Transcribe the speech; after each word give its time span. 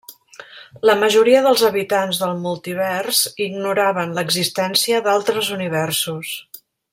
La 0.89 0.93
majoria 1.01 1.41
dels 1.47 1.65
habitants 1.67 2.21
del 2.23 2.33
multivers 2.45 3.19
ignoraven 3.49 4.17
l'existència 4.21 5.03
d'altres 5.09 5.53
universos. 5.61 6.35